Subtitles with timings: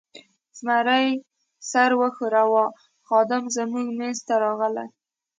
[0.59, 1.07] زمري
[1.69, 2.65] سر و ښوراوه،
[3.07, 4.87] خادم زموږ مېز ته راغلی.